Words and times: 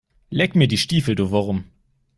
Leck 0.31 0.55
mir 0.55 0.67
die 0.67 0.79
Stiefel, 0.79 1.13
du 1.13 1.29
Wurm! 1.29 1.65